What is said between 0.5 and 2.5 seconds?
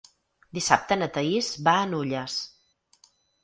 Dissabte na Thaís va a Nulles.